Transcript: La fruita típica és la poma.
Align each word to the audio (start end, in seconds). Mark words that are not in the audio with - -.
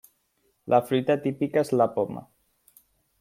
La 0.73 0.79
fruita 0.87 1.17
típica 1.27 1.63
és 1.65 1.73
la 1.81 1.87
poma. 1.99 2.25